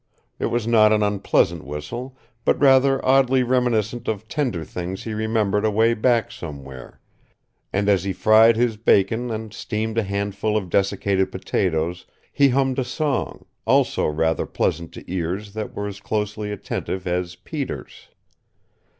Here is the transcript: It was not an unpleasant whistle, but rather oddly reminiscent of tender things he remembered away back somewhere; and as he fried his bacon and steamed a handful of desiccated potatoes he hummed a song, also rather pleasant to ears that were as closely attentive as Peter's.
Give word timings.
It 0.39 0.47
was 0.47 0.65
not 0.65 0.91
an 0.91 1.03
unpleasant 1.03 1.63
whistle, 1.63 2.17
but 2.43 2.59
rather 2.59 3.05
oddly 3.05 3.43
reminiscent 3.43 4.07
of 4.07 4.27
tender 4.27 4.65
things 4.65 5.03
he 5.03 5.13
remembered 5.13 5.63
away 5.63 5.93
back 5.93 6.31
somewhere; 6.31 6.99
and 7.71 7.87
as 7.87 8.03
he 8.03 8.11
fried 8.11 8.55
his 8.55 8.77
bacon 8.77 9.29
and 9.29 9.53
steamed 9.53 9.99
a 9.99 10.03
handful 10.03 10.57
of 10.57 10.71
desiccated 10.71 11.31
potatoes 11.31 12.07
he 12.33 12.49
hummed 12.49 12.79
a 12.79 12.83
song, 12.83 13.45
also 13.67 14.07
rather 14.07 14.47
pleasant 14.47 14.91
to 14.93 15.03
ears 15.05 15.53
that 15.53 15.75
were 15.75 15.85
as 15.87 15.99
closely 15.99 16.51
attentive 16.51 17.05
as 17.05 17.35
Peter's. 17.35 18.07